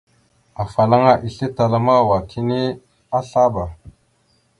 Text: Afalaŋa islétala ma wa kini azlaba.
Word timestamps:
Afalaŋa 0.63 1.13
islétala 1.27 1.77
ma 1.85 1.95
wa 2.09 2.17
kini 2.29 2.61
azlaba. 3.17 3.65